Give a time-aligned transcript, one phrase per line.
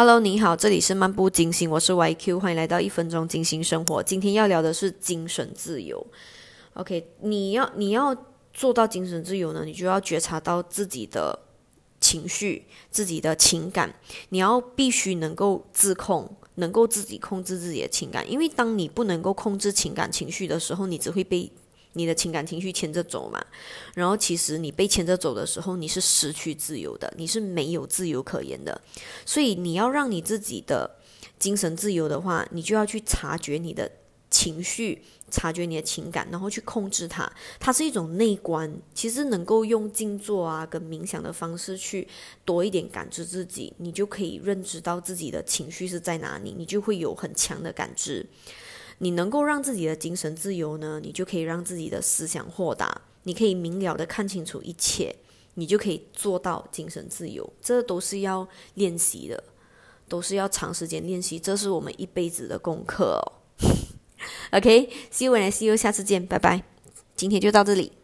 [0.00, 4.00] Hello，你好，这里是漫步金星，我是 YQ，欢迎来到一分钟金星生活。
[4.00, 6.06] 今天要聊的是精神自由。
[6.74, 8.16] OK，你要你要
[8.54, 11.36] 做到精神自由呢，你就要觉察到自己的
[12.00, 13.92] 情绪、自己的情感，
[14.28, 18.30] 你要必须能够自控，能够自己控制自己的情感。
[18.30, 21.50] 因为当你不能够控制情感情绪的时候，你只会被。
[21.98, 23.44] 你的情感情绪牵着走嘛，
[23.94, 28.80] 然后其实你被牵着走的时候，你是失去自由的，你是没有自由可言的。
[29.26, 30.88] 所以你要让你自己的
[31.38, 33.90] 精神自由的话，你就要去察觉你的
[34.30, 37.30] 情绪，察觉你的情感，然后去控制它。
[37.58, 42.06] 它是一种内观，其实能够用静坐啊跟冥想的方式去
[42.44, 48.24] 多一点感知自己，你就可以认知到自己的情绪是在哪里，你就会有很强的感知。
[48.98, 55.14] 你能够让自己的精神自由呢，你就可以让自己的思想豁达，你可以明了的看清楚一切，
[55.54, 57.48] 你就可以做到精神自由。
[57.60, 59.42] 这都是要练习的，
[60.08, 63.32] 都是要长时间练习，这是我们一辈子的功课哦。
[64.52, 66.64] OK，See you and see you，下次见，拜拜。
[67.14, 67.97] 今天就到这里。